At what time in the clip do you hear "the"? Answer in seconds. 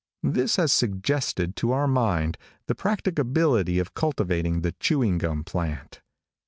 2.65-2.73, 4.61-4.71